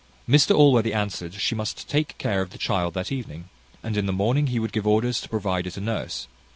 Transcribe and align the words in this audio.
Mr 0.27 0.55
Allworthy 0.55 0.95
answered, 0.95 1.35
she 1.35 1.53
must 1.53 1.87
take 1.87 2.17
care 2.17 2.41
of 2.41 2.49
the 2.49 2.57
child 2.57 2.95
that 2.95 3.11
evening, 3.11 3.49
and 3.83 3.95
in 3.95 4.07
the 4.07 4.11
morning 4.11 4.47
he 4.47 4.57
would 4.57 4.71
give 4.73 4.87
orders 4.87 5.21
to 5.21 5.29
provide 5.29 5.67
it 5.67 5.77
a 5.77 5.81
nurse. 5.81 6.27